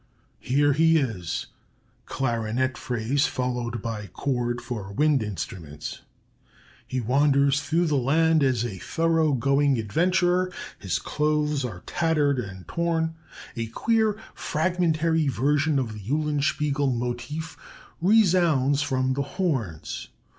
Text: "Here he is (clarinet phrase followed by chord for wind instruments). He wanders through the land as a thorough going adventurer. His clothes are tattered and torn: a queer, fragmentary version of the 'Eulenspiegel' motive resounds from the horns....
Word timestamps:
"Here 0.39 0.73
he 0.73 0.97
is 0.97 1.45
(clarinet 2.07 2.75
phrase 2.75 3.27
followed 3.27 3.83
by 3.83 4.07
chord 4.07 4.59
for 4.59 4.91
wind 4.91 5.21
instruments). 5.21 6.01
He 6.87 6.99
wanders 6.99 7.61
through 7.61 7.85
the 7.85 7.97
land 7.97 8.41
as 8.41 8.65
a 8.65 8.79
thorough 8.79 9.33
going 9.33 9.77
adventurer. 9.77 10.51
His 10.79 10.97
clothes 10.97 11.63
are 11.63 11.83
tattered 11.85 12.39
and 12.39 12.67
torn: 12.67 13.13
a 13.55 13.67
queer, 13.67 14.17
fragmentary 14.33 15.27
version 15.27 15.77
of 15.77 15.93
the 15.93 15.99
'Eulenspiegel' 15.99 16.91
motive 16.95 17.55
resounds 18.01 18.81
from 18.81 19.13
the 19.13 19.21
horns.... 19.37 20.07